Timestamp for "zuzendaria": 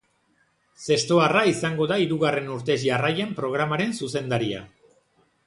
4.01-4.65